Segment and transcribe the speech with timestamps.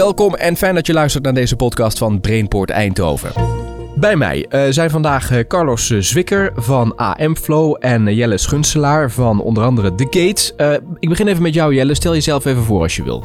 [0.00, 3.32] welkom en fijn dat je luistert naar deze podcast van Brainport Eindhoven.
[3.94, 9.10] Bij mij uh, zijn vandaag uh, Carlos uh, Zwikker van AM Flow en Jelle Schunselaar
[9.10, 10.54] van onder andere The Gates.
[10.98, 13.24] ik begin even met jou Jelle, stel jezelf even voor als je wil.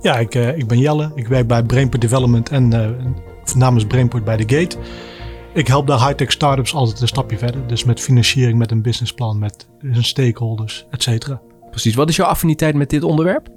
[0.00, 2.68] Ja, ik, ik ben Jelle, ik werk bij Brainport Development en
[3.54, 4.76] namens Brainport bij The Gate.
[5.54, 7.66] Ik help de high-tech startups altijd een stapje verder.
[7.66, 11.40] Dus met financiering, met een businessplan, met stakeholders, et cetera.
[11.70, 13.48] Precies, wat is jouw affiniteit met dit onderwerp?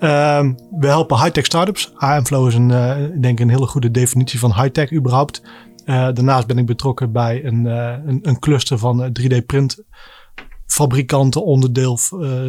[0.00, 1.92] Uh, we helpen high-tech startups.
[1.96, 5.42] AM-Flow is een, uh, denk een hele goede definitie van high-tech überhaupt.
[5.86, 9.82] Uh, daarnaast ben ik betrokken bij een, uh, een, een, cluster van 3D-print
[10.66, 11.98] fabrikanten, onderdeel,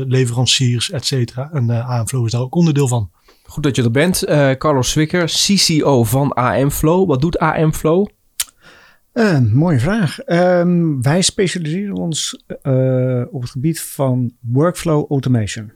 [0.07, 1.49] leveranciers, et cetera.
[1.53, 3.11] En AM-Flow is daar ook onderdeel van.
[3.43, 4.23] Goed dat je er bent.
[4.57, 7.07] Carlos Zwicker, CCO van AM-Flow.
[7.07, 8.07] Wat doet AM-Flow?
[9.53, 10.17] mooie vraag.
[10.25, 12.43] Um, wij specialiseren ons
[13.31, 15.71] op het gebied van workflow automation.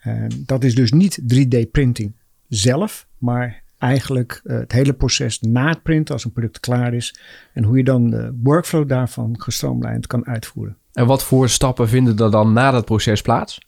[0.00, 2.12] En dat is dus niet 3D-printing
[2.48, 7.20] zelf, maar eigenlijk uh, het hele proces na het printen als een product klaar is.
[7.52, 10.76] En hoe je dan de workflow daarvan gestroomlijnd kan uitvoeren.
[10.92, 13.58] En wat voor stappen vinden er dan na dat proces plaats?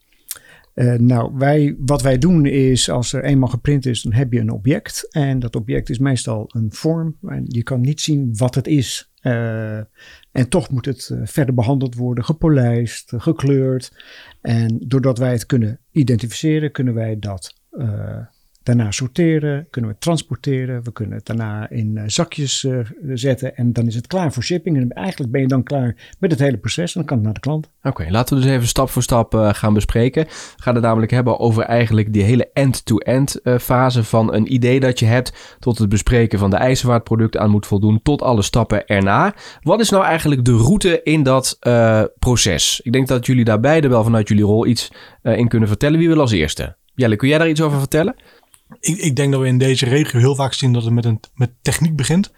[0.75, 4.41] Uh, nou, wij, wat wij doen is, als er eenmaal geprint is, dan heb je
[4.41, 5.09] een object.
[5.11, 7.17] En dat object is meestal een vorm.
[7.27, 9.12] En je kan niet zien wat het is.
[9.23, 9.77] Uh,
[10.33, 13.92] en toch moet het uh, verder behandeld worden, gepolijst, gekleurd.
[14.41, 17.61] En doordat wij het kunnen identificeren, kunnen wij dat
[18.63, 22.79] daarna sorteren, kunnen we transporteren, we kunnen het daarna in uh, zakjes uh,
[23.15, 24.77] zetten en dan is het klaar voor shipping.
[24.77, 27.35] En eigenlijk ben je dan klaar met het hele proces en dan kan het naar
[27.35, 27.71] de klant.
[27.83, 30.25] Oké, laten we dus even stap voor stap uh, gaan bespreken.
[30.25, 34.81] We gaan het namelijk hebben over eigenlijk die hele end-to-end -end, fase van een idee
[34.81, 38.03] dat je hebt tot het bespreken van de eisen waar het product aan moet voldoen,
[38.03, 39.35] tot alle stappen erna.
[39.61, 41.59] Wat is nou eigenlijk de route in dat
[42.19, 42.81] proces?
[42.83, 44.91] Ik denk dat jullie daar beide wel vanuit jullie rol iets
[45.23, 45.99] in kunnen vertellen.
[45.99, 46.77] Wie wil als eerste?
[46.95, 48.15] Jelle, kun jij daar iets over vertellen?
[48.83, 51.21] Ik, ik, denk dat we in deze regio heel vaak zien dat het met, een,
[51.35, 52.33] met techniek begint.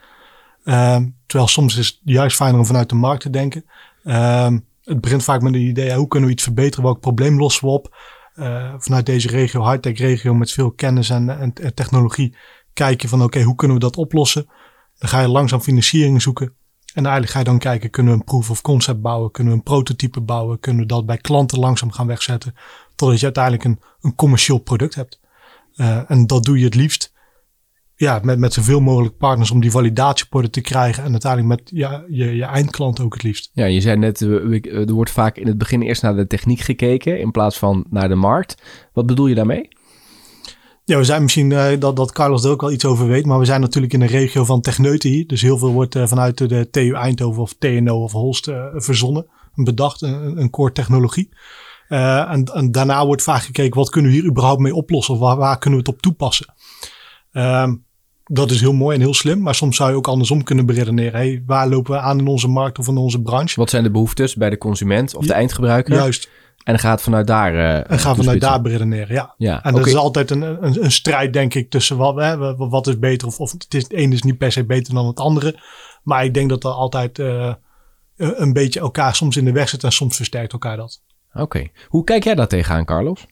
[0.65, 3.65] Uh, terwijl soms is het juist fijner om vanuit de markt te denken.
[4.05, 4.51] Uh,
[4.83, 6.85] het begint vaak met een idee, hoe kunnen we iets verbeteren?
[6.85, 7.97] Welk probleem lossen we op?
[8.37, 11.53] Uh, vanuit deze regio, high-tech regio met veel kennis en, en,
[12.73, 14.47] kijk je van oké, hoe kunnen we dat oplossen?
[14.99, 16.55] Dan ga je langzaam financiering zoeken.
[16.95, 19.31] En eigenlijk ga je dan kijken, kunnen we een proof of concept bouwen?
[19.31, 20.61] Kunnen we een prototype bouwen?
[20.61, 22.55] Kunnen we dat bij klanten langzaam gaan wegzetten?
[22.95, 25.21] Totdat je uiteindelijk een, een commercieel product hebt.
[25.77, 27.13] Uh, en dat doe je het liefst
[27.97, 31.05] ja, met, met zoveel mogelijk partners om die validatieporten te krijgen.
[31.05, 33.51] En uiteindelijk met ja, je, je eindklant ook het liefst.
[33.53, 37.21] Ja, je zei net, er wordt vaak in het begin eerst naar de techniek gekeken
[37.21, 38.63] in plaats van naar de markt.
[38.93, 39.69] Wat bedoel je daarmee?
[40.85, 43.39] Ja, we zijn misschien uh, dat, dat Carlos er ook wel iets over weet, maar
[43.39, 45.27] we zijn natuurlijk in een regio van techneuten hier.
[45.27, 49.27] Dus heel veel wordt uh, vanuit de TU Eindhoven of TNO of Holst uh, verzonnen,
[49.55, 51.29] bedacht, een, een core technologie.
[51.89, 55.15] Uh, en, en, daarna wordt vaak gekeken, wat kunnen we hier überhaupt mee oplossen?
[55.15, 56.55] Of waar, waar kunnen we het op toepassen?
[57.33, 57.85] Um,
[58.25, 61.13] dat is heel mooi en heel slim, maar soms zou je ook andersom kunnen beredeneren.
[61.13, 63.61] Hey, waar lopen we aan in onze markt of in onze branche?
[63.61, 65.95] Wat zijn de behoeftes bij de consument of de eindgebruiker?
[65.95, 66.29] Juist.
[66.65, 67.55] En dan gaat vanuit daar.
[67.55, 69.35] Uh, en gaan vanuit daar beredeneren, ja.
[69.37, 72.87] ja en dat is altijd een, een, een, strijd, denk ik, tussen wat, hè, wat
[72.87, 75.21] is beter of, of het, is, het ene is niet per se beter dan het
[75.21, 75.61] andere.
[76.03, 77.55] Maar ik denk dat er altijd uh,
[78.17, 81.03] een beetje elkaar soms in de weg zit en soms versterkt elkaar dat.
[81.35, 81.67] Oké.
[81.89, 83.27] Hoe kijk jij daar tegenaan, Carlos?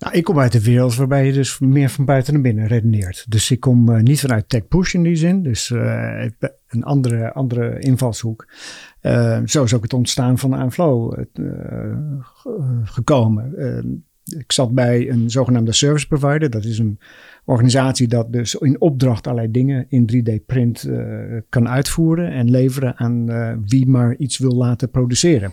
[0.00, 3.24] Nou, ik kom uit de wereld waarbij je dus meer van buiten naar binnen redeneert.
[3.28, 5.42] Dus ik kom uh, niet vanuit tech push in die zin.
[5.42, 6.24] Dus uh,
[6.68, 8.48] een andere, andere invalshoek.
[9.02, 11.24] Uh, zo is ook het ontstaan van Aanflow
[12.84, 13.54] gekomen.
[14.24, 16.50] ik zat bij een zogenaamde service provider.
[16.50, 16.98] Dat is een
[17.44, 20.88] organisatie dat dus in opdracht allerlei dingen in 3D print
[21.48, 23.26] kan uitvoeren en leveren aan
[23.66, 25.52] wie maar iets wil laten produceren.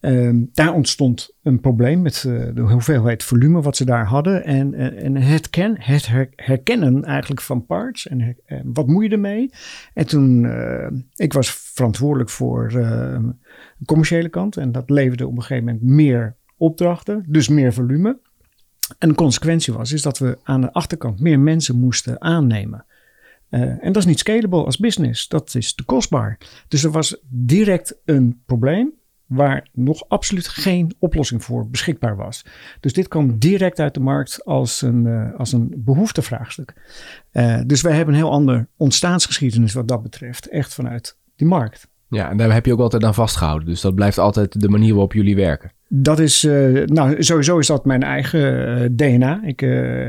[0.00, 4.44] Um, daar ontstond een probleem met uh, de hoeveelheid volume wat ze daar hadden.
[4.44, 8.08] En, uh, en het, ken, het her, herkennen eigenlijk van parts.
[8.08, 9.50] En, en, wat moet je ermee?
[9.94, 10.50] En toen,
[11.14, 13.34] ik was verantwoordelijk voor de
[13.84, 14.56] commerciële kant.
[14.56, 18.18] En dat leverde op een gegeven moment meer opdrachten, dus meer volume.
[18.98, 22.84] En de consequentie was is dat we aan de achterkant meer mensen moesten aannemen.
[23.48, 25.28] en dat is niet scalable als business.
[25.28, 26.38] Dat is te kostbaar.
[26.68, 28.96] Dus er was direct een probleem
[29.28, 32.44] waar nog absoluut geen oplossing voor beschikbaar was.
[32.80, 36.74] Dus dit kwam direct uit de markt als een, uh, als een behoeftevraagstuk.
[37.32, 41.88] Uh, dus wij hebben een heel ander ontstaansgeschiedenis wat dat betreft, echt vanuit die markt.
[42.10, 43.68] Ja, en daar heb je ook altijd aan vastgehouden.
[43.68, 45.72] Dus dat blijft altijd de manier waarop jullie werken.
[45.88, 49.40] Dat is, uh, nou sowieso is dat mijn eigen DNA.
[49.44, 49.62] Ik,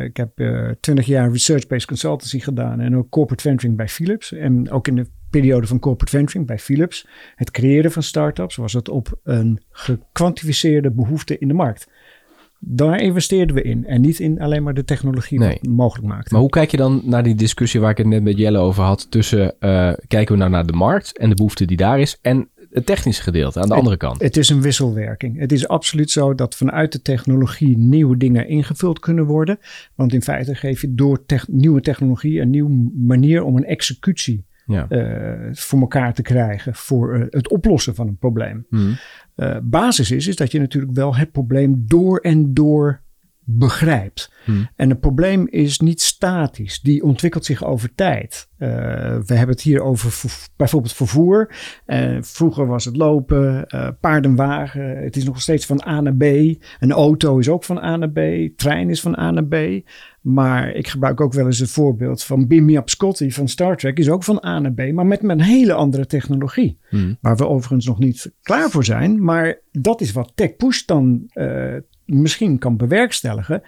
[0.04, 0.32] ik heb
[0.80, 4.34] twintig jaar research-based consultancy gedaan en ook corporate venturing bij Philips.
[4.34, 8.74] En ook in de periode van corporate venturing bij Philips, het creëren van startups, was
[8.74, 11.88] het op een gekwantificeerde behoefte in de markt.
[12.62, 13.86] Daar investeerden we in.
[13.86, 15.58] En niet in alleen maar de technologie Nee.
[15.62, 16.32] wat mogelijk maakt.
[16.32, 18.84] Maar hoe kijk je dan naar die discussie waar ik het net met Jelle over
[18.84, 19.12] had?
[19.12, 22.18] Tussen eh, kijken we nou naar de markt en de behoefte die daar is.
[22.22, 24.22] En het technische gedeelte aan de andere kant.
[24.22, 25.40] Het is een wisselwerking.
[25.40, 29.60] Het is absoluut zo dat vanuit de technologie nieuwe dingen ingevuld kunnen worden.
[29.96, 34.86] Want in feite geef je door nieuwe technologie een nieuwe manier om een executie Ja.
[34.90, 36.76] eh, voor elkaar te krijgen.
[36.76, 38.66] Voor eh, het oplossen van een probleem.
[38.70, 38.92] Mhm.
[39.36, 43.02] Eh, basis is, is dat je natuurlijk wel het probleem door en door
[43.58, 44.32] begrijpt.
[44.44, 44.70] Hmm.
[44.76, 46.80] En een probleem is niet statisch.
[46.80, 48.50] Die ontwikkelt zich over tijd.
[48.58, 48.70] Eh,
[49.26, 50.14] we hebben het hier over
[50.56, 51.56] bijvoorbeeld vervoer.
[51.86, 55.04] Eh, vroeger was het lopen, eh paardenwagen.
[55.04, 56.24] Het is nog steeds van A naar B.
[56.80, 58.20] Een auto is ook van A naar B.
[58.56, 59.56] Trein is van A naar B.
[60.22, 63.78] Maar ik gebruik ook wel eens het voorbeeld van Beam Me Up Scotty van Star
[63.78, 63.98] Trek.
[63.98, 66.80] Is ook van A naar B, maar met, een hele andere technologie.
[66.90, 67.14] Mhm.
[67.22, 69.24] Waar we overigens nog niet klaar voor zijn.
[69.24, 71.30] Maar dat is wat Tech Push dan
[72.10, 73.62] misschien kan bewerkstelligen.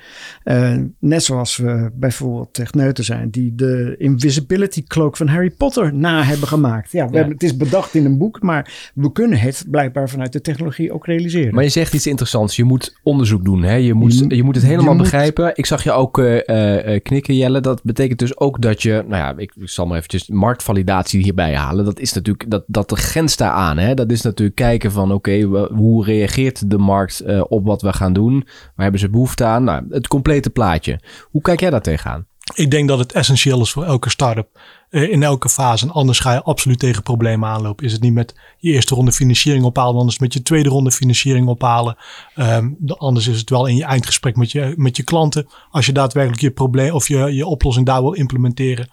[0.44, 6.24] Eh, net zoals we bijvoorbeeld techneuten zijn die de Invisibility Cloak van Harry Potter na
[6.24, 6.92] hebben gemaakt.
[6.92, 7.16] Ja, we Ja.
[7.18, 10.94] Hebben, het is bedacht in een boek, maar we kunnen het blijkbaar vanuit de technologie
[10.94, 11.54] ook realiseren.
[11.54, 12.56] Maar je zegt iets interessants.
[12.56, 13.64] Je moet onderzoek doen.
[13.64, 13.76] Hè?
[13.76, 15.52] Je, moet, Je- je moet het helemaal moet- begrijpen.
[15.56, 17.60] Ik zag je ook eh, eh, knikken, Jelle.
[17.62, 18.92] Dat betekent dus ook dat je...
[19.08, 21.86] Nou ja, ik, ik zal maar eventjes marktvalidatie hierbij halen.
[21.86, 22.50] Dat is natuurlijk...
[22.50, 23.78] Dat, dat de grens daar aan.
[23.78, 23.94] Hè?
[23.94, 25.12] Dat is natuurlijk kijken van...
[25.12, 25.42] Oké,
[25.74, 28.31] hoe reageert de markt op wat we gaan doen?
[28.40, 29.64] Waar hebben ze behoefte aan?
[29.64, 31.00] Nou, het complete plaatje.
[31.24, 32.26] Hoe kijk jij daar tegenaan?
[32.54, 34.60] Ik denk dat het essentieel is voor elke start-up.
[34.90, 35.86] eh, in elke fase.
[35.86, 37.86] En anders ga je absoluut tegen problemen aanlopen.
[37.86, 41.48] Is het niet met je eerste ronde financiering ophalen, anders met je tweede ronde financiering
[41.48, 41.96] ophalen.
[42.36, 45.48] Ehm, de- anders is het wel in je eindgesprek met je, met je klanten.
[45.70, 48.90] Als je daadwerkelijk je probleem of je, je oplossing daar wil implementeren.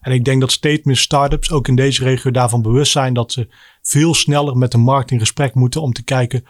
[0.00, 3.32] En ik denk dat steeds meer start-ups ook in deze regio daarvan bewust zijn dat
[3.32, 3.48] ze
[3.82, 6.44] veel sneller met de markt in gesprek moeten om te kijken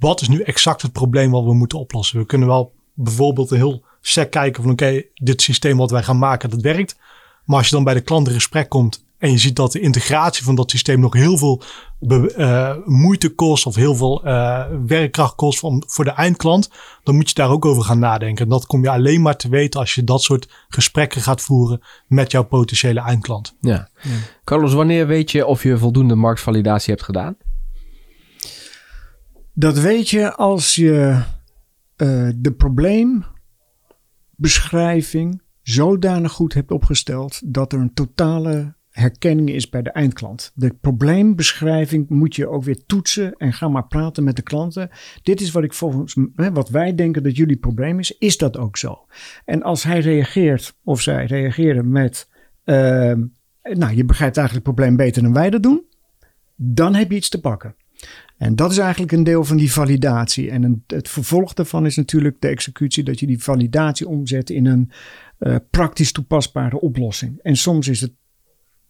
[0.00, 2.18] wat is nu exact het probleem wat we moeten oplossen.
[2.18, 6.18] We kunnen wel bijvoorbeeld een heel sec kijken van oké, dit systeem wat wij gaan
[6.18, 6.96] maken, dat werkt.
[7.44, 9.80] Maar als je dan bij de klant in gesprek komt en je ziet dat de
[9.80, 11.62] integratie van dat systeem nog heel veel
[11.98, 16.70] be- eh, moeite kost of heel veel eh, werkkracht kost van, voor de eindklant,
[17.02, 18.44] dan moet je daar ook over gaan nadenken.
[18.44, 21.80] En dat kom je alleen maar te weten als je dat soort gesprekken gaat voeren
[22.06, 23.54] met jouw potentiële eindklant.
[23.60, 23.88] Ja.
[24.44, 27.36] Carlos, wanneer weet je of je voldoende marktvalidatie hebt gedaan?
[29.60, 31.22] Dat weet je als je
[31.96, 39.90] eh, de probleembeschrijving zodanig goed hebt opgesteld dat er een totale herkenning is bij de
[39.90, 40.52] eindklant.
[40.54, 44.90] De probleembeschrijving moet je ook weer toetsen en ga maar praten met de klanten.
[45.22, 48.18] Dit is wat ik volgens hè, wat wij denken dat jullie probleem is.
[48.18, 49.06] Is dat ook zo?
[49.44, 52.28] En als hij reageert of zij reageren met,
[52.64, 53.24] ehm,
[53.62, 55.84] nou je begrijpt eigenlijk het probleem beter dan wij dat doen,
[56.56, 57.74] dan heb je iets te pakken.
[58.40, 60.50] En dat is eigenlijk een deel van die validatie.
[60.50, 64.90] En het vervolg daarvan is natuurlijk de executie, dat je die validatie omzet in een
[65.38, 67.38] eh, praktisch toepasbare oplossing.
[67.42, 68.12] En soms is het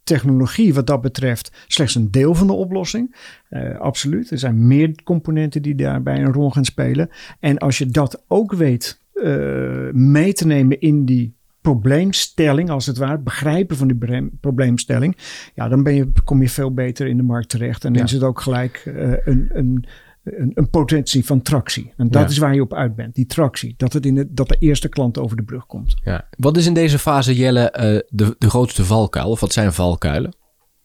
[0.02, 3.16] technologie wat dat betreft slechts een deel van de oplossing.
[3.48, 4.30] Eh, absoluut.
[4.30, 7.10] Er zijn meer componenten die daarbij een rol gaan spelen.
[7.40, 12.98] En als je dat ook weet eh, mee te nemen in die probleemstelling, als het
[12.98, 15.16] ware, begrijpen van die probleemstelling,
[15.54, 17.84] ja, dan ben je, kom je veel beter in de markt terecht.
[17.84, 18.06] En dan Ja.
[18.06, 19.86] is het ook gelijk eh, een, een,
[20.24, 21.92] een, een potentie van tractie.
[21.96, 22.28] En dat Ja.
[22.28, 23.74] is waar je op uit bent, die tractie.
[23.76, 25.96] Dat, het in de, dat de eerste klant over de brug komt.
[26.04, 26.28] Ja.
[26.36, 29.30] Wat is in deze fase, Jelle, eh, de, de grootste valkuil?
[29.30, 30.34] Of wat zijn valkuilen?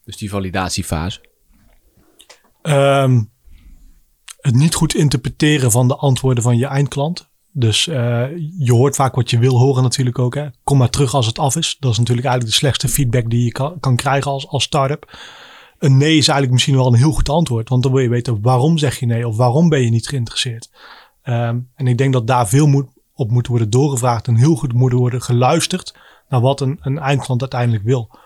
[0.04, 1.20] Dus die validatiefase.
[2.62, 3.22] Ehm,
[4.40, 7.30] het niet goed interpreteren van de antwoorden van je eindklant.
[7.58, 8.24] Dus eh,
[8.58, 10.34] je hoort vaak wat je wil horen natuurlijk ook.
[10.34, 10.46] Hè.
[10.64, 11.76] Kom maar terug als het af is.
[11.80, 15.18] Dat is natuurlijk eigenlijk de slechtste feedback die je kan, kan krijgen als, als start-up.
[15.78, 17.68] Een nee is eigenlijk misschien wel een heel goed antwoord.
[17.68, 20.70] Want dan wil je weten waarom zeg je nee of waarom ben je niet geïnteresseerd.
[21.22, 24.72] Ehm, en ik denk dat daar veel moet, op moet worden doorgevraagd en heel goed
[24.72, 25.94] moet worden geluisterd
[26.28, 28.18] naar wat een, een eindklant uiteindelijk wil.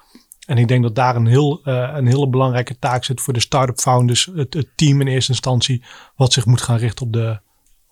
[0.46, 3.40] En ik denk dat daar een, heel, eh, een hele belangrijke taak zit voor de
[3.40, 5.84] start-up founders, het, het team in eerste instantie,
[6.16, 7.40] wat zich moet gaan richten op de,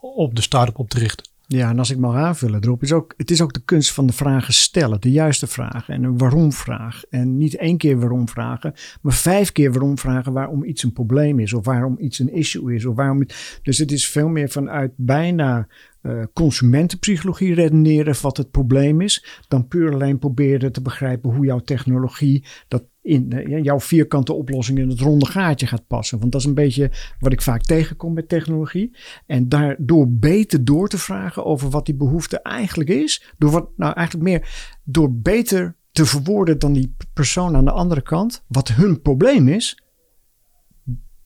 [0.00, 1.26] op de start-up op te richten.
[1.50, 4.06] Ja, en als ik mag aanvullen erop, is ook, het is ook de kunst van
[4.06, 5.00] de vragen stellen.
[5.00, 7.02] De juiste vragen en een waarom vraag.
[7.10, 11.38] En niet één keer waarom vragen, maar vijf keer waarom vragen waarom iets een probleem
[11.38, 11.52] is.
[11.52, 12.84] Of waarom iets een issue is.
[12.84, 13.26] Of waarom
[13.62, 15.68] dus het is veel meer vanuit bijna
[16.00, 19.42] eh, consumentenpsychologie redeneren wat het probleem is.
[19.48, 24.78] Dan puur alleen proberen te begrijpen hoe jouw technologie dat in eh, jouw vierkante oplossing
[24.78, 26.18] in het ronde gaatje gaat passen.
[26.18, 28.96] Want dat is een beetje wat ik vaak tegenkom met technologie.
[29.26, 33.32] En daardoor beter door te vragen over wat die behoefte eigenlijk is.
[33.38, 38.02] Door wat, nou eigenlijk meer door beter te verwoorden dan die persoon aan de andere
[38.02, 38.44] kant.
[38.46, 39.82] Wat hun probleem is.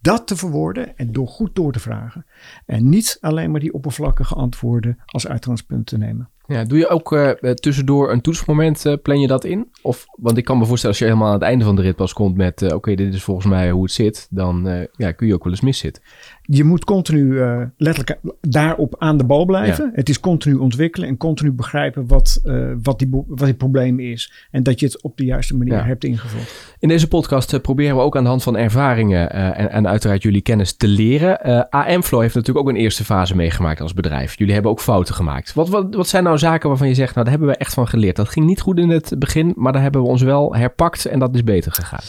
[0.00, 2.26] dat te verwoorden en door goed door te vragen.
[2.66, 6.30] En niet alleen maar die oppervlakkige antwoorden als uitgangspunt te nemen.
[6.46, 9.68] Ja, doe je ook uh, tussendoor een toetsmoment, uh, plan je dat in?
[9.82, 11.96] Of, want ik kan me voorstellen, als je helemaal aan het einde van de rit
[11.96, 12.62] pas komt met...
[12.62, 15.52] Uh, oké, dit is volgens mij hoe het zit, dan ja, kun je ook wel
[15.52, 16.02] eens miszitten.
[16.42, 17.40] Je moet continu
[17.76, 19.84] letterlijk daarop aan de bal blijven.
[19.84, 19.90] Ja.
[19.94, 22.40] Het is continu ontwikkelen en continu begrijpen wat,
[22.82, 24.46] wat, die, wat die probleem is.
[24.50, 25.84] En dat je het op de juiste manier ja.
[25.84, 26.54] hebt ingevuld.
[26.78, 30.42] In deze podcast proberen we ook aan de hand van ervaringen en, en uiteraard jullie
[30.42, 31.68] kennis te leren.
[31.70, 34.38] AM-Flow heeft natuurlijk ook een eerste fase meegemaakt als bedrijf.
[34.38, 35.54] Jullie hebben ook fouten gemaakt.
[35.54, 37.88] Wat, wat, wat zijn nou zaken waarvan je zegt, nou daar hebben we echt van
[37.88, 38.16] geleerd.
[38.16, 41.18] Dat ging niet goed in het begin, maar daar hebben we ons wel herpakt en
[41.18, 42.00] dat is beter gegaan.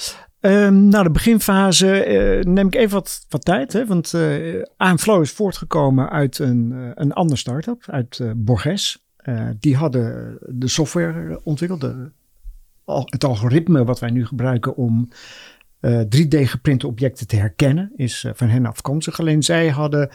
[0.46, 3.74] Um, nou, de beginfase uh, neem ik even wat, wat tijd.
[3.74, 9.06] Hè, want uh, Aanflow is voortgekomen uit een, uh, een andere start-up, uit Borges.
[9.60, 12.12] die hadden de software ontwikkeld, de,
[13.06, 15.10] het algoritme wat wij nu gebruiken om
[15.88, 19.20] 3D geprinte objecten te herkennen, is van hen afkomstig.
[19.20, 20.10] Alleen zij hadden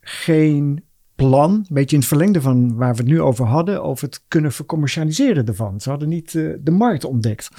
[0.00, 0.84] geen
[1.28, 4.24] plan, een beetje in het verlengde van waar we het nu over hadden, over het
[4.28, 5.80] kunnen vercommercialiseren ervan.
[5.80, 7.50] Ze hadden niet uh, de markt ontdekt.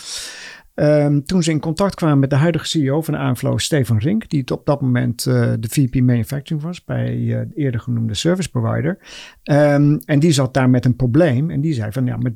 [0.76, 4.52] Um, toen ze in contact kwamen met de huidige CEO van Aanflow, Stefan Rink, die
[4.52, 8.98] op dat moment uh, de VP Manufacturing was bij uh, de eerder genoemde service provider.
[9.44, 12.32] Um, en die zat daar met een probleem en die zei van ja, maar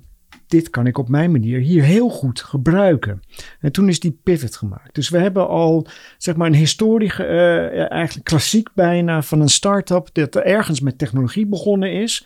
[0.48, 3.22] dit kan ik op mijn manier hier heel goed gebruiken.
[3.60, 4.96] En toen is die pivot gemaakt.
[4.96, 5.88] Dus we hebben al
[6.18, 11.48] zeg maar een historie, uh, eigenlijk klassiek bijna, van een start-up dat ergens met technologie
[11.48, 12.26] begonnen is.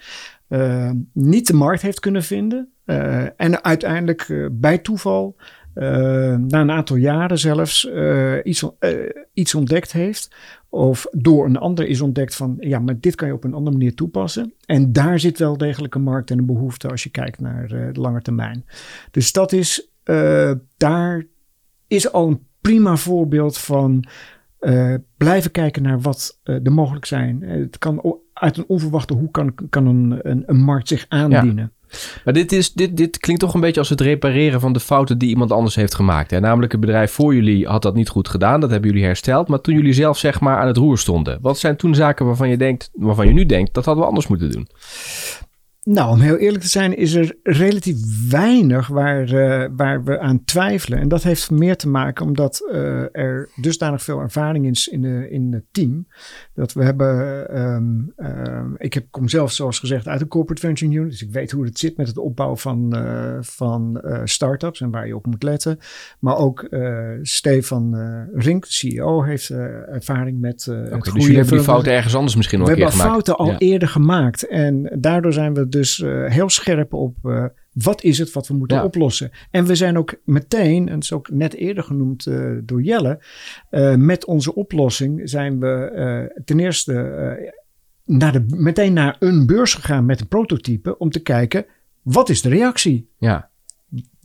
[0.50, 2.72] Uh, niet de markt heeft kunnen vinden.
[2.86, 5.36] Uh, en uiteindelijk bij toeval
[5.74, 8.90] na een aantal jaren zelfs uh, iets, uh,
[9.34, 10.36] iets ontdekt heeft.
[10.70, 13.78] Of door een ander is ontdekt van ja, maar dit kan je op een andere
[13.78, 14.54] manier toepassen.
[14.66, 17.90] En daar zit wel degelijk een markt en een behoefte als je kijkt naar de
[17.94, 18.66] lange termijn.
[19.12, 19.90] Dus dat is,
[20.78, 21.26] daar
[21.88, 24.04] is al een prima voorbeeld van
[25.18, 27.42] blijven kijken naar wat er mogelijk zijn.
[27.42, 31.72] Het kan uit een onverwachte hoek kan, kan een, een, een markt zich aandienen.
[31.74, 31.81] Ja.
[32.24, 35.18] Maar dit, is, dit, dit klinkt toch een beetje als het repareren van de fouten
[35.18, 36.32] die iemand anders heeft gemaakt.
[36.32, 36.40] Hè?
[36.40, 38.60] Namelijk, het bedrijf voor jullie had dat niet goed gedaan.
[38.60, 39.48] Dat hebben jullie hersteld.
[39.48, 41.38] Maar toen jullie zelf zeg maar aan het roer stonden.
[41.42, 44.28] Wat zijn toen zaken waarvan je, denkt, waarvan je nu denkt, dat hadden we anders
[44.28, 44.68] moeten doen?
[45.84, 50.44] Nou, om heel eerlijk te zijn, is er relatief weinig waar, uh, waar we aan
[50.44, 51.00] twijfelen.
[51.00, 55.28] En dat heeft meer te maken omdat uh, er dusdanig veel ervaring is in, de,
[55.30, 56.08] in het team.
[56.54, 57.18] Dat we hebben,
[57.62, 61.10] um, um, ik heb, kom zelf zoals gezegd uit de corporate venture unit.
[61.10, 65.08] Dus ik weet hoe het zit met het opbouwen van, uh, van startups en waar
[65.08, 65.80] je op moet letten.
[66.20, 66.68] Maar ook
[67.22, 67.96] Stefan
[68.34, 72.60] Rink, CEO, heeft ervaring met okay, het Dus jullie hebben die fouten ergens anders misschien
[72.60, 73.04] nog een keer gemaakt?
[73.04, 73.72] We hebben fouten al ja.
[73.72, 74.48] eerder gemaakt.
[74.48, 78.54] En daardoor zijn we dus uh, heel scherp op uh, wat is het wat we
[78.54, 78.84] moeten ja.
[78.84, 79.32] oplossen.
[79.52, 83.20] En we zijn ook meteen, en dat is ook net eerder genoemd uh, door Jelle,
[83.98, 87.54] met onze oplossing zijn we ten eerste
[88.06, 91.66] naar de, meteen naar een beurs gegaan met een prototype om te kijken
[92.02, 93.10] wat is de reactie.
[93.18, 93.50] Ja.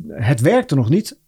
[0.09, 1.21] Het werkte nog niet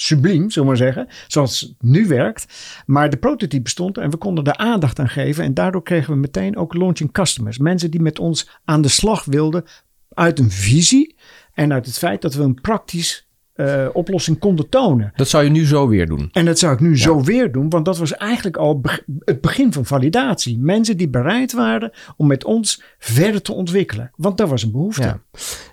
[0.00, 2.46] subliem, zullen we maar zeggen, zoals het nu werkt.
[2.86, 5.44] Maar de prototype stond en we konden er aandacht aan geven.
[5.44, 7.58] En daardoor kregen we meteen ook launching customers.
[7.58, 9.64] Mensen die met ons aan de slag wilden
[10.08, 11.16] uit een visie
[11.54, 15.12] en uit het feit dat we een praktisch uh, oplossing konden tonen.
[15.14, 16.28] Dat zou je nu zo weer doen.
[16.32, 16.96] En dat zou ik nu ja.
[16.96, 20.58] zo weer doen, want dat was eigenlijk al be het begin van validatie.
[20.58, 25.02] Mensen die bereid waren om met ons verder te ontwikkelen, want daar was een behoefte.
[25.02, 25.20] Ja.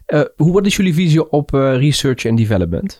[0.07, 2.99] Uh, hoe wat is jullie visie op uh, research en development?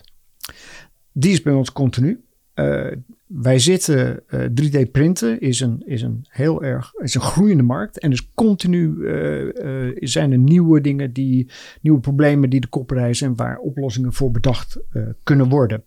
[1.18, 2.20] Die is bij ons continu.
[2.54, 2.86] Uh,
[3.26, 7.98] wij zitten, uh, 3D printen is een, is een heel erg, is een groeiende markt.
[7.98, 13.26] En dus continu uh, zijn er nieuwe dingen die, nieuwe problemen die de kop reizen
[13.26, 14.78] en waar oplossingen voor bedacht
[15.22, 15.84] kunnen worden.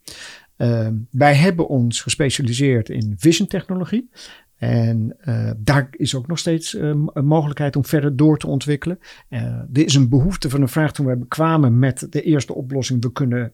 [1.11, 4.09] wij hebben ons gespecialiseerd in vision technologie.
[4.55, 5.17] En
[5.57, 8.99] daar is ook nog steeds een mogelijkheid om verder door te ontwikkelen.
[9.29, 13.01] Er is een behoefte van een vraag toen we kwamen met de eerste oplossing.
[13.01, 13.53] We kunnen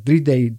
[0.00, 0.52] 3D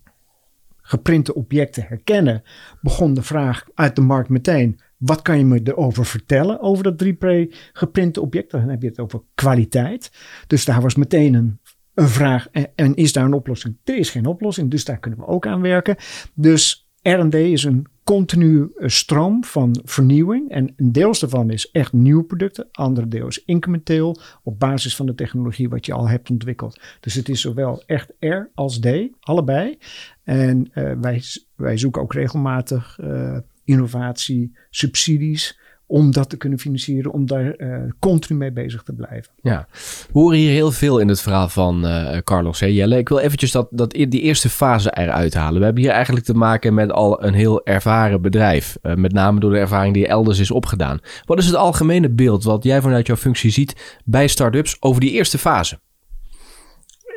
[0.82, 2.44] geprinte objecten herkennen,
[2.82, 7.04] begon de vraag uit de markt meteen: wat kan je me erover vertellen over dat
[7.04, 8.52] 3D geprinte object?
[8.52, 10.12] Dan heb je het over kwaliteit.
[10.48, 11.60] Dus daar was meteen een,
[11.94, 13.78] een vraag: en, en is daar een oplossing?
[13.84, 15.96] Er is geen oplossing, dus daar kunnen we ook aan werken.
[16.34, 20.50] Dus R&D is een continu stroom van vernieuwing.
[20.50, 22.68] En een deels daarvan is echt nieuwe producten.
[22.72, 26.80] Andere deel is incrementeel op basis van de technologie wat je al hebt ontwikkeld.
[27.00, 28.88] Dus het is zowel echt R als D,
[29.20, 29.78] allebei.
[30.24, 31.24] En uh, wij,
[31.56, 37.78] wij zoeken ook regelmatig uh, innovatie, subsidies om dat te kunnen financieren, om daar uh,
[38.00, 39.32] continu mee bezig te blijven.
[39.42, 39.68] Ja,
[40.12, 42.60] we horen hier heel veel in het verhaal van uh, Carlos.
[42.60, 42.98] Jelle.
[42.98, 45.60] Ik wil eventjes dat, dat, die eerste fase eruit halen.
[45.60, 48.78] We hebben hier eigenlijk te maken met al een heel ervaren bedrijf.
[48.84, 51.00] Uh, met name door de ervaring die elders is opgedaan.
[51.26, 55.12] Wat is het algemene beeld wat jij vanuit jouw functie ziet bij start-ups over die
[55.12, 55.80] eerste fase?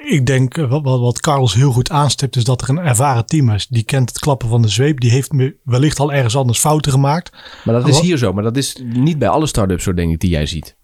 [0.04, 3.50] Ik denk eh, wat, wat Carlos heel goed aanstipt, is dat er een ervaren team
[3.50, 3.66] is.
[3.66, 5.00] Die kent het klappen van de zweep.
[5.00, 5.30] Die heeft
[5.64, 7.32] wellicht al ergens anders fouten gemaakt.
[7.64, 8.32] Maar dat is hier zo.
[8.32, 10.76] Maar dat is niet bij alle start-ups zo, denk ik, die jij ziet.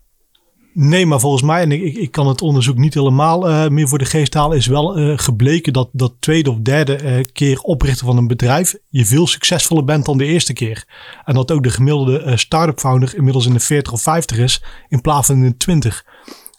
[0.80, 3.98] Nee, maar volgens mij, en ik, ik kan het onderzoek niet helemaal uh, meer voor
[3.98, 8.06] de geest halen, is wel uh, gebleken dat dat tweede of derde uh, keer oprichten
[8.06, 10.84] van een bedrijf je veel succesvoller bent dan de eerste keer.
[11.24, 15.00] En dat ook de gemiddelde start-up founder inmiddels in de 40 of 50 is, in
[15.00, 16.04] plaats van in de 20.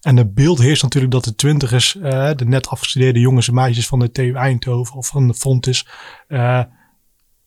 [0.01, 3.87] En het beeld heerst natuurlijk dat de twintigers, uh, de net afgestudeerde jongens en meisjes
[3.87, 5.87] van de TU Eindhoven of van de Fontis,
[6.27, 6.63] uh,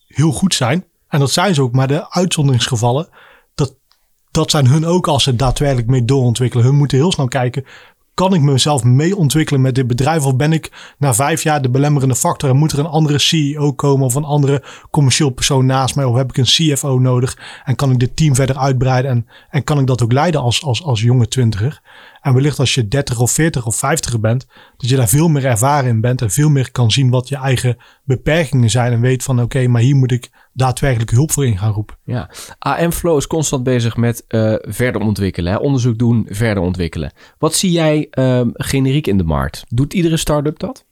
[0.06, 0.84] heel goed zijn.
[1.08, 3.08] En dat zijn ze ook, maar de uitzonderingsgevallen,
[3.54, 3.76] dat,
[4.30, 6.64] dat zijn hun ook als ze daadwerkelijk mee doorontwikkelen.
[6.64, 7.64] Hun moeten heel snel kijken,
[8.14, 10.24] kan ik mezelf mee ontwikkelen met dit bedrijf?
[10.24, 13.72] Of ben ik na vijf jaar de belemmerende factor en moet er een andere CEO
[13.72, 16.04] komen of een andere commercieel persoon naast mij?
[16.04, 19.64] Of heb ik een CFO nodig en kan ik dit team verder uitbreiden en, en
[19.64, 21.80] kan ik dat ook leiden als, als, als jonge twintiger?
[22.20, 25.44] En wellicht als je 30 of 40 of 50 bent, dat je daar veel meer
[25.44, 29.22] ervaren in bent en veel meer kan zien wat je eigen beperkingen zijn en weet
[29.22, 31.96] van oké, maar hier moet ik daadwerkelijk hulp voor in gaan roepen.
[32.04, 35.58] Ja, AM Flow is constant bezig met uh, verder ontwikkelen, hè?
[35.58, 37.12] onderzoek doen, verder ontwikkelen.
[37.38, 39.64] Wat zie jij uh, generiek in de markt?
[39.68, 40.84] Doet iedere start-up dat?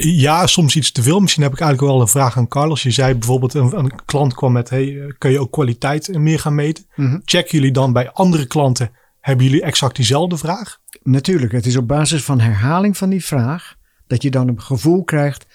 [0.00, 1.20] Ja, soms iets te veel.
[1.20, 2.82] Misschien heb ik eigenlijk wel een vraag aan Carlos.
[2.82, 6.38] Je zei bijvoorbeeld, een, een klant kwam met, hey, eh, kun je ook kwaliteit meer
[6.38, 6.84] gaan meten?
[6.94, 7.22] Mm -hmm.
[7.24, 10.78] Checken jullie dan bij andere klanten hebben jullie exact diezelfde vraag?
[11.02, 13.74] Natuurlijk, het is op basis van herhaling van die vraag
[14.06, 15.46] dat je dan een gevoel krijgt.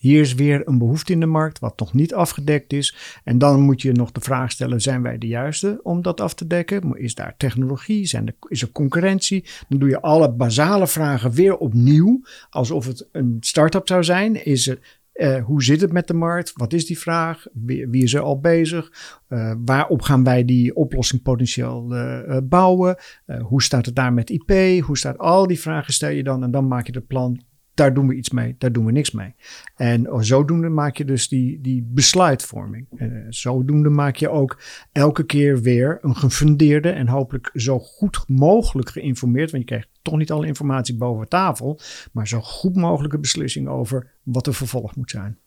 [0.00, 2.96] Hier is weer een behoefte in de markt wat nog niet afgedekt is.
[3.24, 6.34] En dan moet je nog de vraag stellen: zijn wij de juiste om dat af
[6.34, 6.98] te dekken?
[6.98, 8.06] Is daar technologie?
[8.06, 9.44] Zijn er, is er concurrentie?
[9.68, 14.44] Dan doe je alle basale vragen weer opnieuw, alsof het een start-up zou zijn.
[14.44, 14.78] Is er,
[15.14, 16.52] uh, hoe zit het met de markt?
[16.54, 17.46] Wat is die vraag?
[17.52, 18.92] Wie, is er al bezig?
[19.28, 22.96] Uh, waarop gaan wij die oplossing potentieel uh, bouwen?
[23.40, 24.82] hoe staat het daar met IP?
[24.84, 27.40] Hoe staat al die vragen stel je dan en dan maak je het plan
[27.74, 29.34] daar doen we iets mee, daar doen we niks mee.
[29.76, 32.86] En zodoende maak je dus die, die besluitvorming.
[32.96, 38.90] En zodoende maak je ook elke keer weer een gefundeerde en hopelijk zo goed mogelijk
[38.90, 41.80] geïnformeerd, want je krijgt toch niet alle informatie boven tafel,
[42.12, 45.38] maar zo goed mogelijke beslissing over wat de vervolg moet zijn.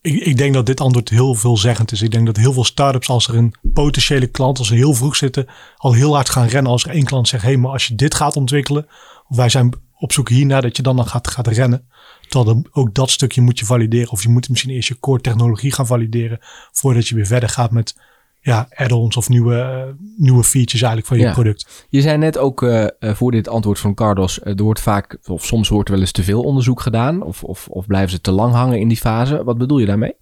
[0.00, 2.02] Ik, ik, denk dat dit antwoord heel veelzeggend is.
[2.02, 5.16] Ik denk dat heel veel startups, als er een potentiële klant, als ze heel vroeg
[5.16, 6.72] zitten, al heel hard gaan rennen.
[6.72, 8.86] Als er één klant zegt: hé, hey, maar als je dit gaat ontwikkelen,
[9.28, 11.88] of wij zijn op zoek hiernaar, dat je dan, dan gaat, gaat rennen.
[12.28, 14.10] Terwijl ook dat stukje moet je valideren.
[14.10, 16.38] Of je moet misschien eerst je core technologie gaan valideren.
[16.72, 17.96] Voordat je weer verder gaat met
[18.40, 21.86] ja, add-ons of nieuwe, nieuwe features eigenlijk van je product.
[21.88, 25.68] Je zei net ook uh, voor dit antwoord van Cardos, er wordt vaak, of soms
[25.68, 27.22] wordt er wel eens te veel onderzoek gedaan.
[27.22, 29.44] Of, of, of blijven ze te lang hangen in die fase.
[29.44, 30.14] Wat bedoel je daarmee?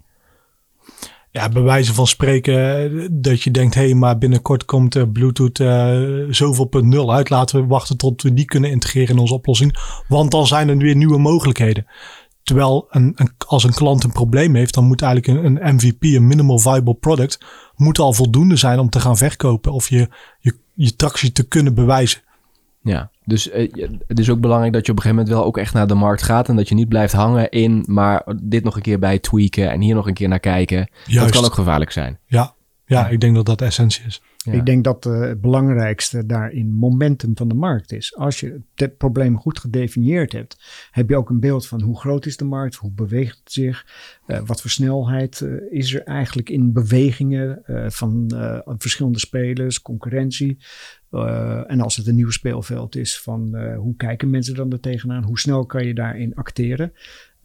[1.35, 5.59] Ja, bij wijze van spreken dat je denkt, hé, hey, maar binnenkort komt uh, Bluetooth
[5.59, 7.31] uh, zoveel punt nul uit.
[7.31, 9.77] Laten we wachten tot we die kunnen integreren in onze oplossing.
[10.09, 11.87] Want dan zijn er weer nieuwe mogelijkheden.
[12.43, 16.03] Terwijl een, een, als een klant een probleem heeft, dan moet eigenlijk een, een, MVP,
[16.03, 17.39] een minimal viable product,
[17.77, 21.75] moet al voldoende zijn om te gaan verkopen of je, je, je tractie te kunnen
[21.75, 22.23] bewijzen.
[22.85, 23.73] Ja, dus uh,
[24.07, 25.95] het is ook belangrijk dat je op een gegeven moment wel ook echt naar de
[25.95, 26.49] markt gaat.
[26.49, 29.81] En dat je niet blijft hangen in, maar dit nog een keer bij tweaken en
[29.81, 30.89] hier nog een keer naar kijken.
[31.07, 31.21] Juist.
[31.25, 32.19] Dat kan ook gevaarlijk zijn.
[32.27, 32.55] Ja,
[32.87, 34.23] ja, ik denk dat dat de essentie is.
[34.37, 34.53] Ja.
[34.53, 38.17] Ik denk dat uh, het belangrijkste daarin momentum van de markt is.
[38.17, 40.57] Als je het probleem goed gedefinieerd hebt,
[40.91, 43.87] heb je ook een beeld van hoe groot is de markt, hoe beweegt het zich,
[44.27, 48.33] uh, wat voor snelheid uh, is er eigenlijk in bewegingen van
[48.79, 50.59] verschillende spelers, concurrentie.
[51.67, 55.39] En als het een nieuw speelveld is, van hoe kijken mensen dan er tegenaan, hoe
[55.39, 56.93] snel kan je daarin acteren.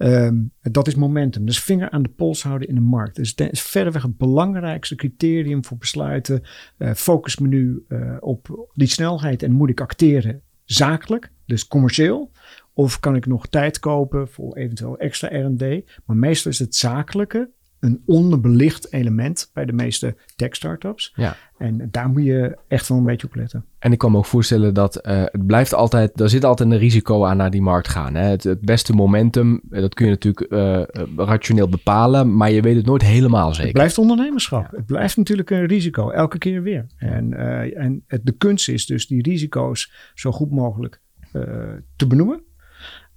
[0.01, 1.45] Um, dat is momentum.
[1.45, 3.15] Dus vinger aan de pols houden in de markt.
[3.15, 6.41] Dus dat is verreweg het belangrijkste criterium voor besluiten.
[6.77, 12.31] Uh, focusmenu uh, op die snelheid en moet ik acteren zakelijk, dus commercieel.
[12.73, 15.61] Of kan ik nog tijd kopen voor eventueel extra R&D.
[16.05, 21.13] Maar meestal is het zakelijke een onderbelicht element bij de meeste tech-startups.
[21.15, 21.37] Ja.
[21.59, 23.65] En daar moet je echt wel een beetje op letten.
[23.79, 26.77] En ik kan me ook voorstellen dat uh, het blijft altijd, er zit altijd een
[26.77, 28.15] risico aan naar die markt gaan.
[28.15, 28.23] Hè?
[28.23, 30.81] Het, het, beste momentum, eh, dat kun je natuurlijk uh,
[31.15, 33.63] rationeel bepalen, maar je weet het nooit helemaal zeker.
[33.63, 34.67] Het blijft ondernemerschap.
[34.71, 34.77] Ja.
[34.77, 36.85] Het blijft natuurlijk een risico, elke keer weer.
[36.97, 41.01] En, uh, en het, de kunst is dus die risico's zo goed mogelijk
[41.95, 42.41] te benoemen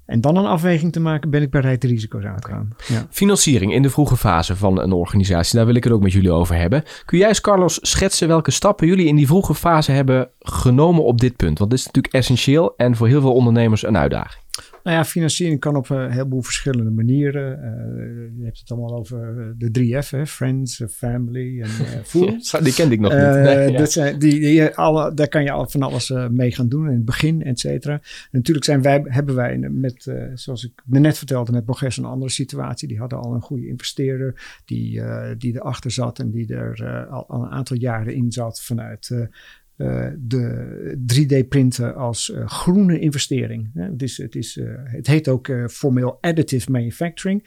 [0.06, 2.68] En dan een afweging te maken, ben ik bereid de risico's aan te gaan.
[2.88, 3.06] Ja.
[3.10, 6.32] Financiering in de vroege fase van een organisatie, daar wil ik het ook met jullie
[6.32, 6.82] over hebben.
[7.04, 11.20] Kun jij eens, Carlos, schetsen welke stappen jullie in die vroege fase hebben genomen op
[11.20, 11.58] dit punt?
[11.58, 14.41] Want dit is natuurlijk essentieel en voor heel veel ondernemers een uitdaging.
[14.82, 17.58] Nou ja, financiering kan op een heleboel verschillende manieren.
[17.58, 20.26] Uh, je hebt het allemaal over eh, de drie F, hè?
[20.26, 21.68] Friends, Family en
[22.04, 22.56] Fools.
[22.62, 23.20] die kende ik nog niet.
[23.20, 26.86] Nee, dat zijn, die, die, alle, daar kan je al van alles mee gaan doen
[26.86, 28.00] in het begin, et cetera.
[28.30, 32.88] Natuurlijk zijn wij, hebben wij met, zoals ik net vertelde, met Borges een andere situatie.
[32.88, 35.02] Die hadden al een goede investeerder die,
[35.38, 39.28] die erachter zat en die er al, al, een aantal jaren in zat vanuit
[39.76, 43.70] uh, de 3D-printen als uh, groene investering.
[43.74, 47.44] Het, is, het, is, uh, het heet ook formeel additive manufacturing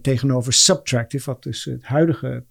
[0.00, 2.44] tegenover subtractive, wat dus het huidige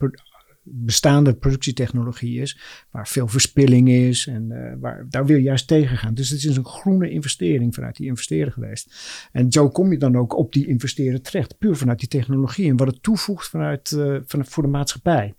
[0.65, 2.59] bestaande productietechnologie is,
[2.91, 6.13] waar veel verspilling is en uh, waar, daar wil je juist tegen gaan.
[6.13, 8.95] Dus het is een groene investering vanuit die investeerder geweest.
[9.31, 12.77] En zo kom je dan ook op die investeerder terecht, puur vanuit die technologie en
[12.77, 15.33] wat het toevoegt vanuit, uh, van, voor de maatschappij.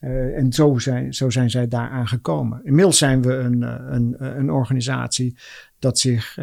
[0.00, 2.60] Uh, en zo zijn, zo zijn zij daar aangekomen.
[2.64, 3.62] Inmiddels zijn we een,
[3.94, 5.36] een, een organisatie
[5.78, 6.38] dat zich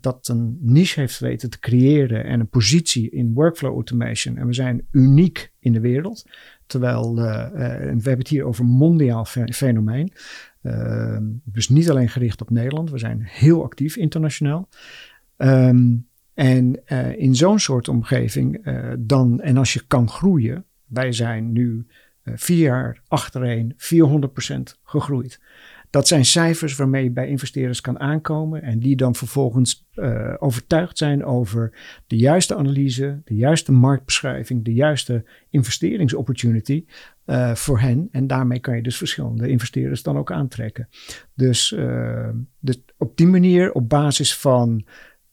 [0.00, 4.36] dat een niche heeft weten te creëren en een positie in workflow automation.
[4.36, 6.24] En we zijn uniek in de wereld.
[6.72, 10.12] Terwijl, uh, we hebben het hier over mondiaal fenomeen.
[10.62, 12.90] Uh, dus niet alleen gericht op Nederland.
[12.90, 14.68] We zijn heel actief internationaal.
[15.36, 18.66] Um, en uh, in zo'n soort omgeving
[18.98, 20.64] dan, en als je kan groeien.
[20.86, 21.86] Wij zijn nu
[22.24, 23.76] vier jaar achtereen 400%
[24.84, 25.40] gegroeid.
[25.92, 30.98] Dat zijn cijfers waarmee je bij investeerders kan aankomen en die dan vervolgens uh, overtuigd
[30.98, 31.72] zijn over
[32.06, 36.84] de juiste analyse, de juiste marktbeschrijving, de juiste investeringsopportunity
[37.26, 38.08] uh, voor hen.
[38.12, 40.88] En daarmee kan je dus verschillende investeerders dan ook aantrekken.
[41.34, 42.28] Dus, uh,
[42.60, 44.84] dus op die manier, op basis van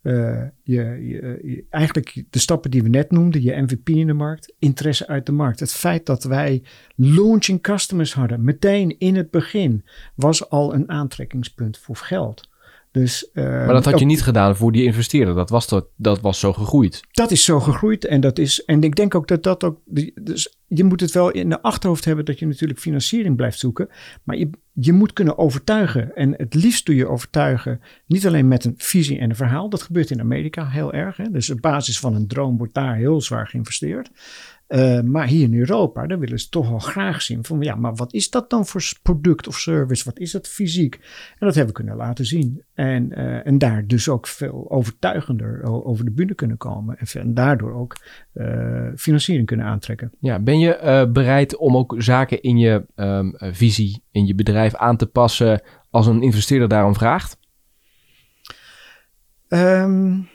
[0.01, 5.07] je, je, eigenlijk de stappen die we net noemden, je MVP in de markt, interesse
[5.07, 5.59] uit de markt.
[5.59, 6.63] Het feit dat wij
[6.95, 9.85] launching customers hadden, meteen in het begin,
[10.15, 12.49] was al een aantrekkingspunt voor geld.
[12.91, 15.35] Dus, uh, maar dat had je niet gedaan voor die investeerder.
[15.35, 17.01] Dat was, dat, dat was zo gegroeid.
[17.11, 18.05] Dat is zo gegroeid.
[18.05, 19.79] En, dat is, en ik denk ook dat dat ook.
[20.21, 23.89] Dus je moet het wel in de achterhoofd hebben dat je natuurlijk financiering blijft zoeken.
[24.23, 26.15] Maar je, je moet kunnen overtuigen.
[26.15, 27.81] En het liefst doe je overtuigen.
[28.05, 29.69] Niet alleen met een visie en een verhaal.
[29.69, 31.17] Dat gebeurt in Amerika heel erg.
[31.17, 31.31] Hè?
[31.31, 34.09] Dus op basis van een droom wordt daar heel zwaar geïnvesteerd.
[34.69, 37.95] Uh, maar hier in Europa, daar willen ze toch wel graag zien van ja, maar
[37.95, 40.03] wat is dat dan voor product of service?
[40.05, 40.95] Wat is dat fysiek?
[41.39, 42.63] En dat hebben we kunnen laten zien.
[42.73, 46.97] En, uh, en daar dus ook veel overtuigender over de bühne kunnen komen.
[46.97, 47.95] En, daardoor ook
[48.33, 50.11] uh, financiering kunnen aantrekken.
[50.19, 54.97] Ja, ben je bereid om ook zaken in je um, visie, in je bedrijf aan
[54.97, 57.37] te passen als een investeerder daarom vraagt?
[59.47, 60.27] Um,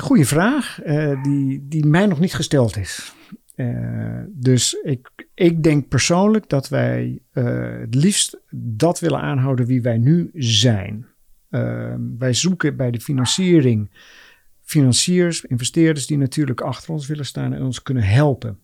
[0.00, 0.78] goeie vraag,
[1.22, 3.14] die, die mij nog niet gesteld is.
[3.56, 9.82] Uh, dus ik, ik denk persoonlijk dat wij uh, het liefst dat willen aanhouden wie
[9.82, 11.06] wij nu zijn.
[11.50, 13.90] Uh, wij zoeken bij de financiering
[14.62, 18.58] financiers, investeerders die natuurlijk achter ons willen staan en ons kunnen helpen.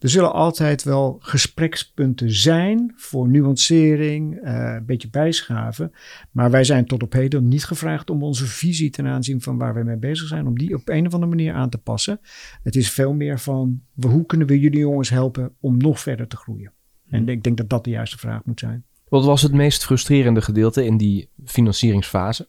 [0.00, 5.92] Er zullen altijd wel gesprekspunten zijn voor nuancering, uh, een beetje bijschaven.
[6.30, 9.74] Maar wij zijn tot op heden niet gevraagd om onze visie ten aanzien van waar
[9.74, 12.20] wij mee bezig zijn, om die op een of andere manier aan te passen.
[12.62, 16.36] Het is veel meer van hoe kunnen we jullie jongens helpen om nog verder te
[16.36, 16.72] groeien.
[17.08, 18.84] En ik denk dat dat de juiste vraag moet zijn.
[19.08, 22.48] Wat was het meest frustrerende gedeelte in die financieringsfase?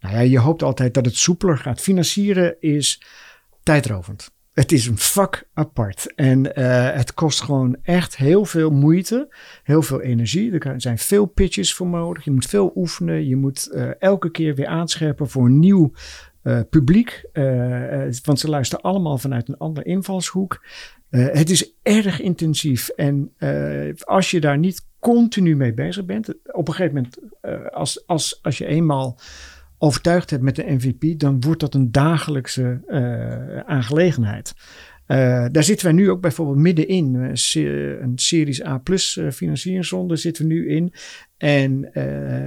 [0.00, 1.80] Nou ja, je hoopt altijd dat het soepeler gaat.
[1.80, 3.02] Financieren is
[3.62, 4.32] tijdrovend.
[4.54, 6.14] Het is een vak apart.
[6.14, 10.58] En uh, het kost gewoon echt heel veel moeite, heel veel energie.
[10.58, 12.24] Er zijn veel pitches voor nodig.
[12.24, 13.26] Je moet veel oefenen.
[13.26, 15.92] Je moet uh, elke keer weer aanscherpen voor een nieuw
[16.42, 17.28] uh, publiek.
[18.24, 20.64] want ze luisteren allemaal vanuit een andere invalshoek.
[21.10, 22.88] het is erg intensief.
[22.88, 23.32] En
[24.04, 27.18] als je daar niet continu mee bezig bent, op een gegeven moment,
[27.72, 29.18] als, als, als je eenmaal
[29.84, 34.54] overtuigd hebt met de MVP, dan wordt dat een dagelijkse uh, aangelegenheid.
[35.06, 37.14] Uh, daar zitten wij nu ook bijvoorbeeld middenin.
[37.14, 40.92] Een Series A plus uh, financieringsronde zitten we nu in.
[41.36, 41.90] En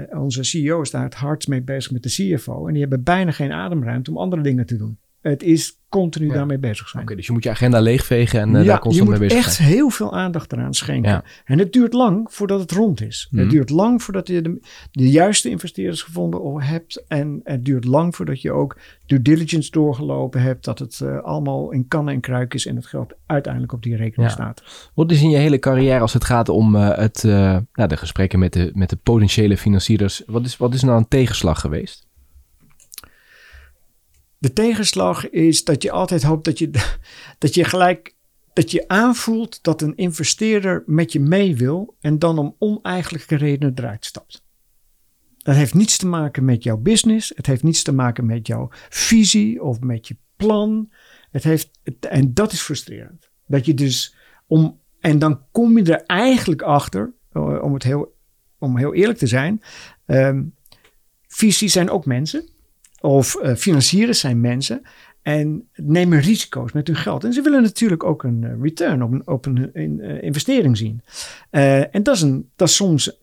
[0.10, 2.68] onze CEO is daar het mee bezig met de CFO.
[2.68, 4.98] En die hebben bijna geen ademruimte om andere dingen te doen.
[5.30, 7.04] Het is continu daarmee bezig zijn.
[7.04, 9.44] Oké, dus je moet je agenda leegvegen en uh, daar constant mee bezig zijn.
[9.44, 11.12] je moet echt heel veel aandacht eraan schenken.
[11.12, 11.24] Ja.
[11.46, 13.28] En het duurt lang voordat het rond is.
[13.30, 13.50] Het mhm.
[13.50, 14.60] duurt lang voordat je de,
[14.92, 17.04] de, juiste investeerders gevonden hebt.
[17.08, 20.66] En het duurt lang voordat je ook due diligence doorgelopen hebt.
[20.66, 23.96] Dat het uh, allemaal in kannen en kruik is en het geld uiteindelijk op die
[23.96, 24.64] rekening staat.
[24.94, 28.40] Wat is in je hele carrière als het gaat om uh, het, nou, de gesprekken
[28.40, 30.24] met de, met de potentiële financierders.
[30.26, 32.07] Wat is, wat is nou een tegenslag geweest?
[34.38, 36.72] De tegenslag is dat je altijd hoopt dat je,
[37.40, 38.16] dat je gelijk
[38.58, 43.74] dat je aanvoelt dat een investeerder met je mee wil en dan om oneigenlijke redenen
[43.76, 44.46] eruit stapt.
[45.38, 47.32] Dat heeft niets te maken met jouw business.
[47.36, 50.92] Het heeft niets te maken met jouw visie of met je plan.
[51.32, 51.70] Het heeft,
[52.00, 53.30] en dat is frustrerend.
[53.46, 54.16] Dat je dus
[54.48, 58.16] om, en dan kom je er eigenlijk achter, eh, om het heel,
[58.58, 59.62] om heel eerlijk te zijn.
[60.06, 60.54] Um,
[61.28, 62.50] visies zijn ook mensen.
[63.02, 64.82] Of uh, financiers zijn mensen.
[65.28, 67.24] En nemen risico's met hun geld.
[67.24, 71.02] En ze willen natuurlijk ook een eh, return op een, een eh, investering zien.
[71.52, 73.18] Uh, en dat is, dat soms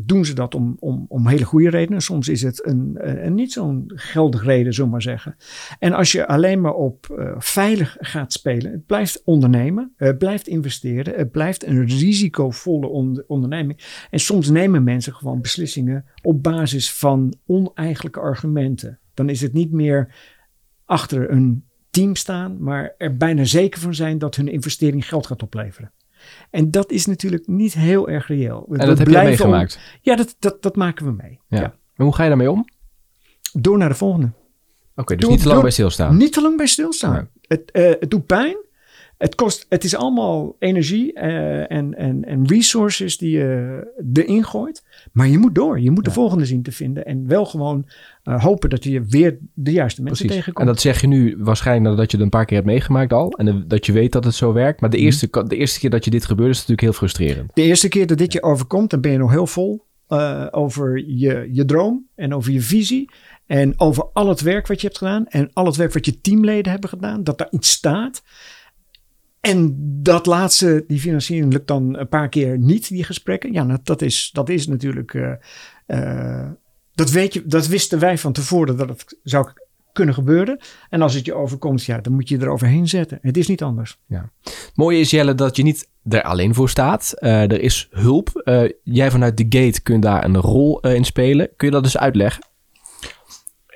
[0.00, 2.00] doen ze dat om, om, om hele goede redenen.
[2.00, 5.36] Soms is het een, een niet zo'n geldig reden, zullen maar zeggen.
[5.78, 11.14] En als je alleen maar op veilig gaat spelen, het blijft ondernemen, het blijft investeren,
[11.14, 14.06] het blijft een risicovolle on onderneming.
[14.10, 18.98] En soms nemen mensen gewoon beslissingen op basis van oneigenlijke argumenten.
[19.14, 20.14] Dan is het niet meer
[20.90, 25.42] achter een team staan, maar er bijna zeker van zijn dat hun investering geld gaat
[25.42, 25.92] opleveren.
[26.50, 28.66] En dat is natuurlijk niet heel erg reëel.
[28.70, 29.78] En dat heb je meegemaakt?
[30.00, 31.40] ja, dat, dat, dat maken we mee.
[31.48, 31.62] Ja.
[31.94, 32.68] En hoe ga je daarmee om?
[33.52, 34.32] Door naar de volgende.
[34.94, 36.16] Oké, dus niet te lang bij stilstaan.
[36.16, 37.28] Niet te lang bij stilstaan.
[37.46, 38.56] Het, uh, het doet pijn.
[39.20, 44.82] Het, kost, het is allemaal energie uh, en, en, en resources die je erin gooit.
[45.12, 45.80] Maar je moet door.
[45.80, 47.04] Je moet de volgende zien te vinden.
[47.04, 47.86] En wel gewoon
[48.24, 50.44] uh, hopen dat je weer de juiste mensen Precies.
[50.44, 50.68] tegenkomt.
[50.68, 53.30] En dat zeg je nu waarschijnlijk nadat je het een paar keer hebt meegemaakt al.
[53.30, 54.80] En dat je weet dat het zo werkt.
[54.80, 55.06] Maar de, mhm.
[55.06, 57.50] eerste, de eerste keer dat je dit gebeurt is natuurlijk heel frustrerend.
[57.54, 61.04] De eerste keer dat dit je overkomt, dan ben je nog heel vol uh, over
[61.06, 63.10] je, je droom en over je visie.
[63.46, 65.26] En over al het werk wat je hebt gedaan.
[65.26, 67.24] En al het werk wat je teamleden hebben gedaan.
[67.24, 68.22] Dat daar iets staat.
[69.40, 73.52] En dat laatste, die financiering, lukt dan een paar keer niet, die gesprekken.
[73.52, 75.14] Ja, dat, is, dat is natuurlijk.
[75.14, 75.32] Uh,
[75.86, 76.48] uh,
[76.94, 79.48] dat, weet je, dat wisten wij van tevoren dat het zou
[79.92, 80.60] kunnen gebeuren.
[80.90, 83.18] En als het je overkomt, ja, dan moet je eroverheen zetten.
[83.22, 83.98] Het is niet anders.
[84.06, 84.30] Ja.
[84.42, 87.12] Het mooie is, Jelle, dat je niet er alleen voor staat.
[87.18, 88.42] Uh, er is hulp.
[88.82, 91.50] jij vanuit de gate kunt daar een rol in spelen.
[91.56, 92.49] Kun je dat dus uitleggen?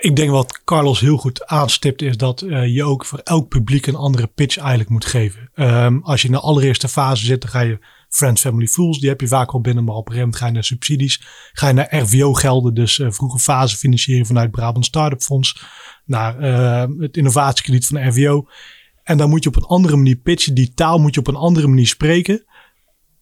[0.05, 3.87] Ik denk wat Carlos heel goed aanstipt is dat uh, je ook voor elk publiek
[3.87, 5.51] een andere pitch eigenlijk moet geven.
[5.55, 9.09] Um, als je in de allereerste fase zit, dan ga je Friends, Family, Fools, die
[9.09, 11.23] heb je vaak al binnen, maar op een gegeven moment ga je naar subsidies.
[11.53, 15.65] Ga je naar RVO-gelden, dus uh, vroege fase financiering vanuit Brabant Startup Fonds,
[16.05, 18.47] naar uh, het innovatiekrediet van RVO.
[19.03, 21.37] En dan moet je op een andere manier pitchen, die taal moet je op een
[21.37, 22.45] andere manier spreken.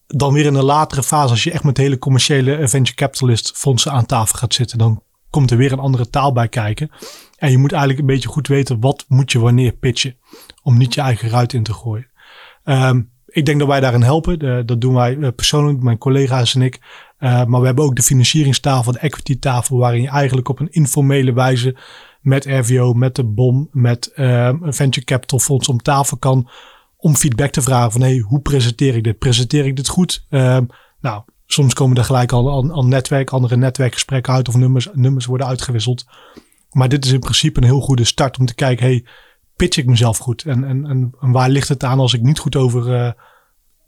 [0.06, 3.92] Dan weer in een latere fase, als je echt met hele commerciële venture capitalist fondsen
[3.92, 6.90] aan tafel gaat zitten, dan komt er weer een andere taal bij kijken.
[7.38, 10.16] En je moet eigenlijk een beetje goed weten wat moet je wanneer pitchen.
[10.62, 12.06] Om niet je eigen ruit in te gooien.
[12.64, 14.66] Um, ik denk dat wij daarin helpen.
[14.66, 16.80] Dat doen wij eh, persoonlijk, mijn collega's en ik.
[17.18, 20.72] Uh, maar we hebben ook de financieringstafel, de equity tafel, waarin je eigenlijk op een
[20.72, 21.76] informele wijze
[22.20, 26.48] met RVO, met de BOM, met uh, een venture capital fonds om tafel kan.
[26.96, 29.18] Om feedback te vragen van hey, hoe presenteer ik dit?
[29.18, 30.26] Presenteer ik dit goed?
[30.30, 30.58] Uh,
[31.00, 35.46] nou, Soms komen er gelijk al, al, netwerk, andere netwerkgesprekken uit of nummers, nummers worden
[35.46, 36.04] uitgewisseld.
[36.70, 39.04] Maar dit is in principe een heel goede start om te kijken, hey,
[39.56, 40.42] pitch ik mezelf goed?
[40.42, 40.86] En, en,
[41.20, 43.10] en, waar ligt het aan als ik niet goed over uh,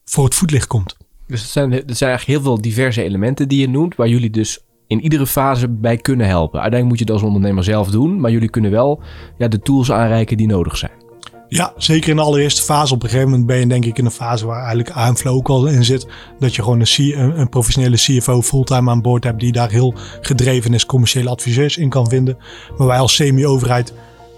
[0.04, 0.96] voor het voetlicht komt?
[1.26, 4.30] Dus het zijn, er zijn eigenlijk heel veel diverse elementen die je noemt, waar jullie
[4.30, 6.60] dus in iedere fase bij kunnen helpen.
[6.60, 9.02] Uiteindelijk moet je het als ondernemer zelf doen, maar jullie kunnen wel
[9.38, 11.03] ja, de tools aanreiken die nodig zijn.
[11.48, 12.94] Ja, zeker in de allereerste fase.
[12.94, 15.48] Op een gegeven moment ben je denk ik in een fase waar eigenlijk Aanflow ook
[15.48, 16.06] al in zit.
[16.38, 20.74] Dat je gewoon een, een professionele CFO fulltime aan boord hebt die daar heel gedreven
[20.74, 22.38] is, commerciële adviseurs in kan vinden.
[22.78, 23.92] Maar wij als semi-overheid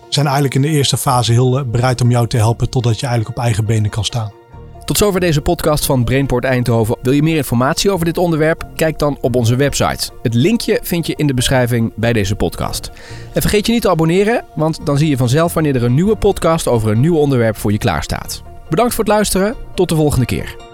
[0.08, 3.06] zijn eigenlijk in de eerste fase heel eh, bereid om jou te helpen totdat je
[3.06, 4.35] eigenlijk op eigen benen kan staan.
[4.86, 6.96] Tot zover deze podcast van Brainport Eindhoven.
[7.02, 8.66] Wil je meer informatie over dit onderwerp?
[8.74, 10.10] Kijk dan op onze website.
[10.22, 12.90] Het linkje vind je in de beschrijving bij deze podcast.
[13.32, 16.16] En vergeet je niet te abonneren, want dan zie je vanzelf wanneer er een nieuwe
[16.16, 18.42] podcast over een nieuw onderwerp voor je klaarstaat.
[18.68, 19.54] Bedankt voor het luisteren.
[19.74, 20.65] Tot de volgende keer.